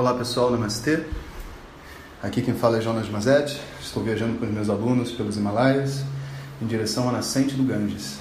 Olá 0.00 0.14
pessoal, 0.14 0.50
Namastê. 0.50 1.00
Aqui 2.22 2.40
quem 2.40 2.54
fala 2.54 2.78
é 2.78 2.80
Jonas 2.80 3.06
Mazetti. 3.10 3.60
Estou 3.82 4.02
viajando 4.02 4.38
com 4.38 4.46
os 4.46 4.50
meus 4.50 4.70
alunos 4.70 5.12
pelos 5.12 5.36
Himalaias 5.36 6.02
em 6.62 6.66
direção 6.66 7.06
à 7.06 7.12
nascente 7.12 7.54
do 7.54 7.62
Ganges. 7.64 8.16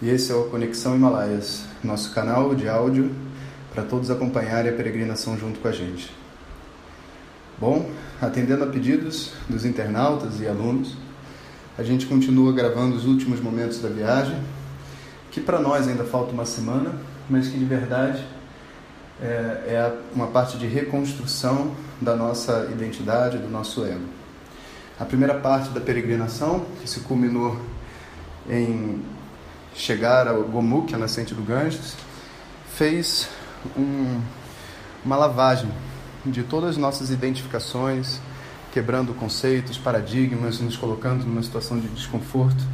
E 0.00 0.08
esse 0.08 0.32
é 0.32 0.34
o 0.34 0.44
Conexão 0.44 0.96
Himalaias, 0.96 1.64
nosso 1.84 2.10
canal 2.14 2.54
de 2.54 2.70
áudio 2.70 3.14
para 3.74 3.82
todos 3.82 4.10
acompanharem 4.10 4.72
a 4.72 4.74
peregrinação 4.74 5.36
junto 5.36 5.60
com 5.60 5.68
a 5.68 5.72
gente. 5.72 6.10
Bom, 7.58 7.90
atendendo 8.18 8.64
a 8.64 8.68
pedidos 8.68 9.34
dos 9.50 9.66
internautas 9.66 10.40
e 10.40 10.48
alunos, 10.48 10.96
a 11.76 11.82
gente 11.82 12.06
continua 12.06 12.50
gravando 12.50 12.96
os 12.96 13.04
últimos 13.04 13.40
momentos 13.40 13.78
da 13.78 13.90
viagem, 13.90 14.40
que 15.30 15.38
para 15.38 15.60
nós 15.60 15.86
ainda 15.86 16.04
falta 16.04 16.32
uma 16.32 16.46
semana, 16.46 16.94
mas 17.28 17.48
que 17.48 17.58
de 17.58 17.64
verdade 17.66 18.24
é, 19.22 19.26
é 19.74 19.98
uma 20.14 20.26
parte 20.26 20.58
de 20.58 20.66
reconstrução 20.66 21.74
da 22.00 22.16
nossa 22.16 22.68
identidade, 22.72 23.38
do 23.38 23.48
nosso 23.48 23.84
ego. 23.84 24.04
A 24.98 25.04
primeira 25.04 25.34
parte 25.34 25.70
da 25.70 25.80
peregrinação, 25.80 26.66
que 26.80 26.90
se 26.90 27.00
culminou 27.00 27.56
em 28.48 29.02
chegar 29.74 30.26
ao 30.26 30.42
Gomukh, 30.42 30.92
a 30.92 30.98
nascente 30.98 31.34
do 31.34 31.42
Ganges, 31.42 31.94
fez 32.74 33.28
um, 33.76 34.20
uma 35.04 35.16
lavagem 35.16 35.70
de 36.26 36.42
todas 36.42 36.70
as 36.70 36.76
nossas 36.76 37.10
identificações, 37.10 38.20
quebrando 38.72 39.14
conceitos, 39.14 39.78
paradigmas, 39.78 40.60
nos 40.60 40.76
colocando 40.76 41.24
numa 41.24 41.42
situação 41.42 41.78
de 41.78 41.88
desconforto. 41.88 42.64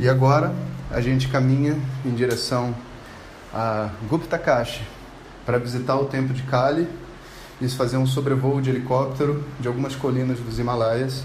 E 0.00 0.08
agora 0.08 0.54
a 0.90 1.00
gente 1.00 1.28
caminha 1.28 1.76
em 2.04 2.14
direção 2.14 2.74
a 3.52 3.90
Gupta 4.08 4.38
Kashi, 4.38 4.82
para 5.48 5.56
visitar 5.56 5.96
o 5.96 6.04
templo 6.04 6.34
de 6.34 6.42
Kali 6.42 6.86
e 7.58 7.66
fazer 7.70 7.96
um 7.96 8.04
sobrevoo 8.04 8.60
de 8.60 8.68
helicóptero 8.68 9.42
de 9.58 9.66
algumas 9.66 9.96
colinas 9.96 10.38
dos 10.38 10.58
Himalaias 10.58 11.22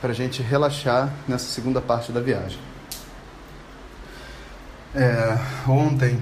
para 0.00 0.12
a 0.12 0.14
gente 0.14 0.40
relaxar 0.40 1.12
nessa 1.26 1.46
segunda 1.46 1.80
parte 1.80 2.12
da 2.12 2.20
viagem. 2.20 2.60
É, 4.94 5.36
ontem 5.68 6.20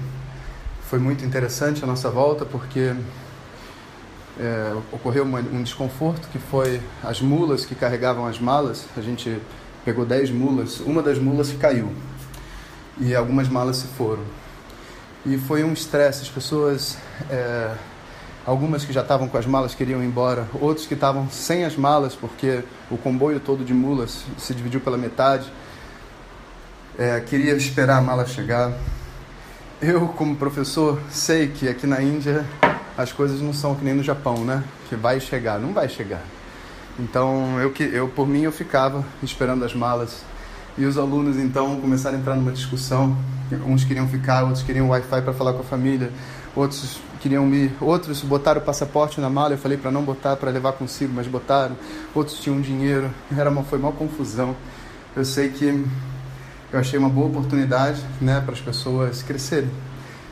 foi 0.89 0.97
muito 0.97 1.23
interessante 1.23 1.83
a 1.83 1.87
nossa 1.87 2.09
volta 2.09 2.47
porque 2.47 2.95
é, 4.39 4.75
ocorreu 4.91 5.23
uma, 5.23 5.37
um 5.37 5.61
desconforto 5.61 6.27
que 6.29 6.39
foi 6.39 6.81
as 7.03 7.21
mulas 7.21 7.63
que 7.63 7.75
carregavam 7.75 8.25
as 8.25 8.39
malas. 8.39 8.87
A 8.97 9.01
gente 9.01 9.39
pegou 9.85 10.03
10 10.03 10.31
mulas, 10.31 10.79
uma 10.79 11.03
das 11.03 11.19
mulas 11.19 11.53
caiu 11.53 11.93
e 12.99 13.13
algumas 13.13 13.47
malas 13.47 13.77
se 13.77 13.87
foram. 13.89 14.23
E 15.25 15.37
foi 15.37 15.63
um 15.63 15.73
estresse. 15.73 16.23
As 16.23 16.29
pessoas, 16.29 16.97
é, 17.29 17.73
algumas 18.45 18.85
que 18.85 18.93
já 18.93 19.01
estavam 19.01 19.27
com 19.27 19.37
as 19.37 19.45
malas 19.45 19.75
queriam 19.75 20.01
ir 20.01 20.05
embora, 20.05 20.47
outros 20.59 20.85
que 20.85 20.93
estavam 20.93 21.29
sem 21.29 21.65
as 21.65 21.75
malas 21.75 22.15
porque 22.15 22.63
o 22.89 22.97
comboio 22.97 23.39
todo 23.39 23.63
de 23.63 23.73
mulas 23.73 24.23
se 24.37 24.53
dividiu 24.53 24.79
pela 24.79 24.97
metade. 24.97 25.51
É, 26.97 27.19
queria 27.21 27.53
esperar 27.53 27.97
a 27.97 28.01
mala 28.01 28.25
chegar. 28.25 28.73
Eu, 29.81 30.09
como 30.09 30.35
professor, 30.35 30.99
sei 31.09 31.47
que 31.47 31.67
aqui 31.69 31.87
na 31.87 32.01
Índia 32.01 32.45
as 32.97 33.13
coisas 33.13 33.39
não 33.39 33.53
são 33.53 33.75
que 33.75 33.85
nem 33.85 33.93
no 33.93 34.03
Japão, 34.03 34.43
né? 34.43 34.61
Que 34.89 34.95
vai 34.95 35.21
chegar, 35.21 35.57
não 35.57 35.71
vai 35.71 35.87
chegar. 35.87 36.21
Então, 36.99 37.57
eu, 37.61 37.73
eu 37.93 38.09
por 38.09 38.27
mim, 38.27 38.41
eu 38.41 38.51
ficava 38.51 39.05
esperando 39.23 39.63
as 39.63 39.73
malas. 39.73 40.21
E 40.79 40.85
os 40.85 40.97
alunos, 40.97 41.37
então, 41.37 41.79
começaram 41.79 42.17
a 42.17 42.19
entrar 42.19 42.35
numa 42.35 42.51
discussão 42.51 43.15
Uns 43.65 43.83
queriam 43.83 44.07
ficar, 44.07 44.43
outros 44.43 44.61
queriam 44.61 44.89
Wi-Fi 44.89 45.21
para 45.23 45.33
falar 45.33 45.53
com 45.53 45.61
a 45.61 45.63
família, 45.63 46.11
outros 46.55 46.99
queriam 47.19 47.45
me, 47.45 47.71
outros 47.81 48.21
botaram 48.21 48.61
o 48.61 48.63
passaporte 48.63 49.19
na 49.19 49.29
mala. 49.29 49.55
Eu 49.55 49.57
falei 49.57 49.77
para 49.77 49.89
não 49.89 50.03
botar, 50.03 50.35
para 50.35 50.51
levar 50.51 50.73
consigo, 50.73 51.11
mas 51.13 51.25
botaram. 51.25 51.75
Outros 52.13 52.39
tinham 52.39 52.61
dinheiro. 52.61 53.09
Era 53.35 53.49
uma, 53.49 53.63
foi 53.63 53.79
uma 53.79 53.91
confusão. 53.91 54.55
Eu 55.15 55.25
sei 55.25 55.49
que 55.49 55.83
eu 56.71 56.79
achei 56.79 56.99
uma 56.99 57.09
boa 57.09 57.27
oportunidade, 57.27 58.03
né, 58.21 58.39
para 58.39 58.53
as 58.53 58.61
pessoas 58.61 59.23
crescerem. 59.23 59.69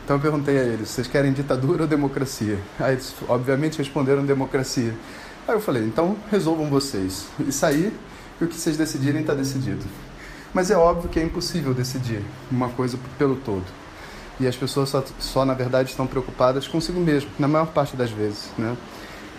Então 0.03 0.17
eu 0.17 0.21
perguntei 0.21 0.59
a 0.59 0.63
eles: 0.63 0.89
vocês 0.89 1.07
querem 1.07 1.33
ditadura 1.33 1.83
ou 1.83 1.87
democracia? 1.87 2.59
Aí 2.79 2.93
eles, 2.93 3.15
obviamente, 3.27 3.79
responderam 3.79 4.23
democracia. 4.23 4.93
Aí 5.47 5.55
eu 5.55 5.59
falei: 5.59 5.83
então 5.83 6.15
resolvam 6.29 6.69
vocês. 6.69 7.25
E 7.39 7.51
saí, 7.51 7.91
e 8.39 8.43
o 8.43 8.47
que 8.47 8.55
vocês 8.55 8.77
decidirem 8.77 9.21
está 9.21 9.33
decidido. 9.33 9.83
Mas 10.53 10.71
é 10.71 10.77
óbvio 10.77 11.09
que 11.09 11.19
é 11.19 11.23
impossível 11.23 11.73
decidir 11.73 12.23
uma 12.51 12.69
coisa 12.69 12.97
pelo 13.17 13.35
todo. 13.35 13.65
E 14.39 14.47
as 14.47 14.55
pessoas 14.55 14.89
só, 14.89 15.03
só 15.19 15.45
na 15.45 15.53
verdade, 15.53 15.89
estão 15.89 16.05
preocupadas 16.05 16.67
consigo 16.67 16.99
mesmo, 16.99 17.29
na 17.39 17.47
maior 17.47 17.67
parte 17.67 17.95
das 17.95 18.11
vezes. 18.11 18.49
Né? 18.57 18.77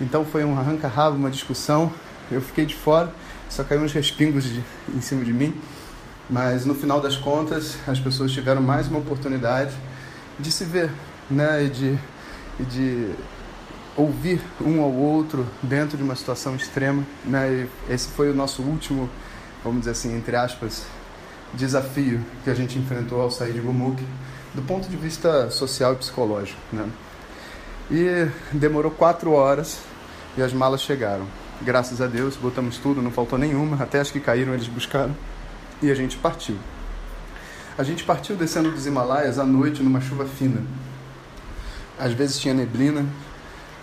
Então 0.01 0.25
foi 0.25 0.45
um 0.45 0.59
arranca-rabo, 0.59 1.17
uma 1.17 1.31
discussão. 1.31 1.93
Eu 2.31 2.41
fiquei 2.43 2.67
de 2.67 2.75
fora, 2.75 3.13
só 3.49 3.65
caiu 3.65 3.83
uns 3.83 3.93
respingos 3.93 4.45
de, 4.45 4.63
em 4.95 5.01
cima 5.01 5.25
de 5.25 5.33
mim. 5.33 5.55
Mas 6.29 6.67
no 6.67 6.75
final 6.75 7.01
das 7.01 7.17
contas, 7.17 7.77
as 7.87 7.99
pessoas 7.99 8.33
tiveram 8.33 8.61
mais 8.61 8.89
uma 8.89 8.99
oportunidade 8.99 9.75
de 10.39 10.53
se 10.53 10.65
ver 10.65 10.91
né? 11.31 11.65
e, 11.65 11.71
de, 11.71 11.99
e 12.61 12.63
de 12.65 13.11
ouvir 13.97 14.41
um 14.61 14.83
ao 14.83 14.93
outro 14.93 15.47
dentro 15.63 15.97
de 15.97 16.03
uma 16.03 16.17
situação 16.17 16.55
extrema. 16.55 17.05
Né? 17.25 17.69
E 17.89 17.93
esse 17.93 18.09
foi 18.09 18.31
o 18.31 18.35
nosso 18.35 18.63
último, 18.63 19.09
vamos 19.63 19.81
dizer 19.81 19.93
assim, 19.93 20.17
entre 20.17 20.37
aspas, 20.37 20.85
desafio 21.55 22.25
que 22.45 22.51
a 22.51 22.55
gente 22.55 22.79
enfrentou 22.79 23.21
ao 23.21 23.31
sair 23.31 23.53
de 23.53 23.61
Gumuk, 23.61 24.03
do 24.55 24.63
ponto 24.63 24.89
de 24.89 24.97
vista 24.97 25.51
social 25.51 25.93
e 25.93 25.97
psicológico. 25.97 26.61
Né? 26.73 26.89
E 27.91 28.29
demorou 28.57 28.91
quatro 28.91 29.33
horas 29.33 29.79
e 30.37 30.43
as 30.43 30.53
malas 30.53 30.81
chegaram. 30.81 31.27
Graças 31.61 32.01
a 32.01 32.07
Deus, 32.07 32.37
botamos 32.37 32.79
tudo, 32.79 33.03
não 33.03 33.11
faltou 33.11 33.39
nenhuma, 33.39 33.83
até 33.83 33.99
as 33.99 34.11
que 34.11 34.21
caíram 34.21 34.55
eles 34.55 34.69
buscaram 34.69 35.15
e 35.83 35.91
a 35.91 35.95
gente 35.95 36.17
partiu. 36.17 36.57
A 37.77 37.83
gente 37.83 38.05
partiu 38.05 38.37
descendo 38.37 38.71
dos 38.71 38.87
Himalaias 38.87 39.39
à 39.39 39.45
noite 39.45 39.83
numa 39.83 40.01
chuva 40.01 40.25
fina. 40.25 40.63
Às 41.99 42.13
vezes 42.13 42.39
tinha 42.39 42.55
neblina, 42.55 43.03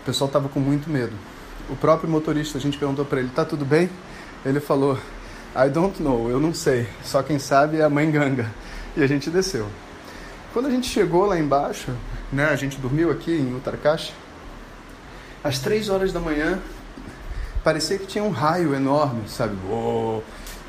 o 0.02 0.06
pessoal 0.06 0.28
estava 0.28 0.50
com 0.50 0.60
muito 0.60 0.90
medo. 0.90 1.14
O 1.70 1.76
próprio 1.76 2.10
motorista, 2.10 2.58
a 2.58 2.62
gente 2.62 2.78
perguntou 2.78 3.06
para 3.06 3.20
ele: 3.20 3.30
"Tá 3.30 3.44
tudo 3.44 3.66
bem?" 3.66 3.90
Ele 4.46 4.60
falou: 4.60 4.98
I 5.58 5.70
don't 5.70 6.04
know, 6.04 6.30
eu 6.30 6.38
não 6.38 6.54
sei. 6.54 6.86
Só 7.02 7.24
quem 7.24 7.40
sabe 7.40 7.80
é 7.80 7.84
a 7.84 7.90
mãe 7.90 8.12
Ganga. 8.12 8.52
E 8.98 9.02
a 9.02 9.08
gente 9.08 9.30
desceu. 9.30 9.68
Quando 10.52 10.66
a 10.66 10.70
gente 10.70 10.90
chegou 10.90 11.26
lá 11.26 11.40
embaixo, 11.40 11.92
né, 12.32 12.46
a 12.46 12.58
gente 12.58 12.78
dormiu 12.78 13.10
aqui 13.10 13.32
em 13.32 13.56
Uttarkash, 13.56 14.14
às 15.42 15.60
três 15.60 15.88
horas 15.88 16.12
da 16.12 16.20
manhã, 16.20 16.60
parecia 17.64 17.98
que 17.98 18.06
tinha 18.06 18.24
um 18.24 18.32
raio 18.32 18.76
enorme, 18.76 19.30
sabe? 19.30 19.56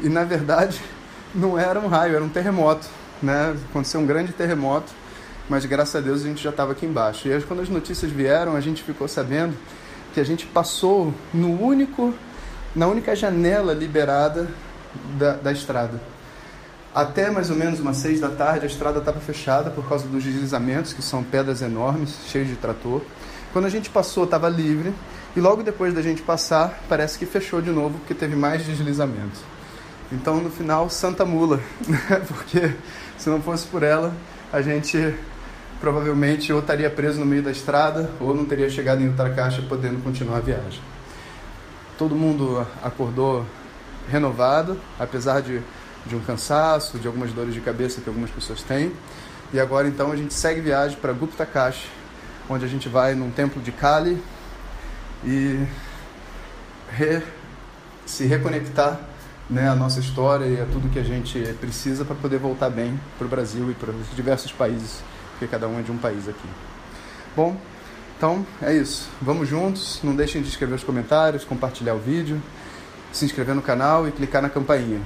E 0.01 0.09
na 0.09 0.23
verdade, 0.23 0.81
não 1.35 1.59
era 1.59 1.81
um 1.81 1.89
raio, 1.89 2.15
era 2.15 2.25
um 2.25 2.29
terremoto, 2.29 2.87
né? 3.21 3.57
Aconteceu 3.71 4.01
um 4.01 4.07
grande 4.07 4.33
terremoto, 4.33 4.93
mas 5.49 5.65
graças 5.65 5.97
a 5.97 6.01
Deus 6.01 6.23
a 6.23 6.29
gente 6.29 6.43
já 6.45 6.51
estava 6.51 6.73
aqui 6.73 6.87
embaixo. 6.87 7.27
E 7.27 7.33
aí, 7.33 7.43
quando 7.43 7.61
as 7.61 7.69
notícias 7.69 8.13
vieram, 8.13 8.55
a 8.55 8.61
gente 8.61 8.85
ficou 8.85 9.09
sabendo 9.09 9.57
que 10.15 10.21
a 10.21 10.25
gente 10.25 10.47
passou 10.47 11.13
no 11.35 11.61
único, 11.61 12.15
na 12.75 12.87
única 12.87 13.17
janela 13.17 13.73
liberada 13.73 14.49
da, 15.19 15.33
da 15.35 15.53
estrada. 15.53 16.01
Até 16.95 17.31
mais 17.31 17.51
ou 17.51 17.57
menos 17.57 17.79
umas 17.79 17.99
seis 17.99 18.21
da 18.21 18.31
tarde, 18.31 18.65
a 18.65 18.69
estrada 18.69 19.01
estava 19.01 19.21
fechada 19.21 19.71
por 19.71 19.87
causa 19.87 20.07
dos 20.07 20.25
deslizamentos, 20.25 20.93
que 20.93 21.03
são 21.03 21.23
pedras 21.23 21.61
enormes, 21.61 22.17
cheias 22.27 22.49
de 22.49 22.57
trator. 22.57 23.03
Quando 23.53 23.67
a 23.67 23.69
gente 23.69 23.91
passou, 23.91 24.25
estava 24.25 24.49
livre. 24.49 24.95
E 25.37 25.41
logo 25.41 25.63
depois 25.63 25.93
da 25.93 26.01
gente 26.01 26.23
passar, 26.23 26.83
parece 26.89 27.19
que 27.19 27.27
fechou 27.27 27.61
de 27.61 27.71
novo, 27.71 27.99
porque 27.99 28.15
teve 28.15 28.35
mais 28.35 28.65
deslizamentos. 28.65 29.41
Então, 30.11 30.41
no 30.41 30.51
final, 30.51 30.89
Santa 30.89 31.27
Mula, 31.27 31.61
porque 32.27 32.73
se 33.19 33.29
não 33.29 33.43
fosse 33.43 33.67
por 33.67 33.83
ela, 33.83 34.15
a 34.51 34.63
gente 34.63 35.15
provavelmente 35.81 36.53
ou 36.53 36.61
estaria 36.61 36.89
preso 36.89 37.21
no 37.21 37.27
meio 37.27 37.43
da 37.43 37.51
estrada 37.51 38.11
ou 38.19 38.35
não 38.35 38.47
teria 38.47 38.71
chegado 38.71 39.03
em 39.03 39.09
Uttarcaixa 39.09 39.63
podendo 39.69 40.03
continuar 40.03 40.39
a 40.39 40.41
viagem. 40.41 40.81
Todo 41.99 42.15
mundo 42.15 42.67
acordou 42.83 43.45
renovado, 44.11 44.79
apesar 44.99 45.41
de, 45.41 45.61
de 46.07 46.15
um 46.15 46.21
cansaço, 46.21 46.99
de 46.99 47.07
algumas 47.07 47.33
dores 47.33 47.55
de 47.55 47.61
cabeça 47.61 48.01
que 48.01 48.09
algumas 48.09 48.31
pessoas 48.31 48.63
têm. 48.63 48.93
E 49.53 49.61
agora 49.61 49.87
então 49.89 50.11
a 50.13 50.17
gente 50.17 50.35
segue 50.35 50.61
viagem 50.61 50.99
para 50.99 51.13
Gupta 51.13 51.47
Kashi, 51.47 51.89
onde 52.49 52.65
a 52.65 52.69
gente 52.69 52.89
vai 52.89 53.15
num 53.15 53.31
templo 53.31 53.61
de 53.63 53.73
Kali 53.73 54.23
e 55.25 55.65
re, 56.91 57.23
se 58.05 58.27
reconectar 58.27 59.01
né, 59.49 59.69
a 59.69 59.75
nossa 59.75 60.01
história 60.01 60.45
e 60.45 60.61
a 60.61 60.67
tudo 60.67 60.89
que 60.89 60.99
a 60.99 61.05
gente 61.05 61.39
precisa 61.61 62.05
para 62.05 62.17
poder 62.17 62.39
voltar 62.39 62.71
bem 62.71 62.99
para 63.17 63.27
o 63.27 63.31
Brasil 63.31 63.71
e 63.71 63.75
para 63.75 63.91
os 63.91 64.15
diversos 64.15 64.53
países, 64.53 65.01
porque 65.33 65.47
cada 65.47 65.69
um 65.69 65.79
é 65.79 65.83
de 65.83 65.93
um 65.93 65.99
país 65.99 66.29
aqui. 66.29 66.49
Bom, 67.37 67.57
então 68.17 68.47
é 68.63 68.73
isso. 68.73 69.09
Vamos 69.21 69.49
juntos. 69.49 70.01
Não 70.03 70.17
deixem 70.17 70.43
de 70.43 70.49
escrever 70.49 70.75
os 70.75 70.83
comentários, 70.83 71.45
compartilhar 71.45 71.95
o 71.95 71.99
vídeo 71.99 72.41
se 73.13 73.25
inscrever 73.25 73.55
no 73.55 73.63
canal 73.63 74.07
e 74.07 74.13
clicar 74.13 74.43
na 74.43 74.51
campainha. 74.51 75.01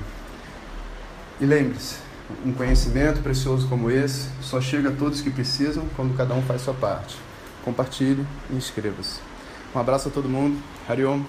E 1.40 1.46
lembre-se, 1.46 1.96
um 2.44 2.52
conhecimento 2.52 3.22
precioso 3.22 3.66
como 3.68 3.90
esse 3.90 4.28
só 4.40 4.60
chega 4.60 4.88
a 4.88 4.92
todos 4.92 5.20
que 5.20 5.30
precisam 5.30 5.84
quando 5.96 6.16
cada 6.16 6.34
um 6.34 6.42
faz 6.42 6.62
sua 6.62 6.74
parte. 6.74 7.16
Compartilhe 7.64 8.26
e 8.50 8.54
inscreva-se. 8.54 9.20
Um 9.74 9.78
abraço 9.78 10.08
a 10.08 10.10
todo 10.10 10.28
mundo. 10.28 10.60
Hariom. 10.88 11.22